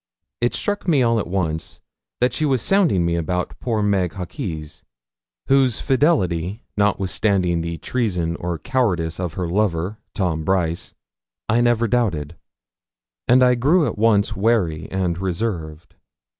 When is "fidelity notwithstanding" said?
5.79-7.61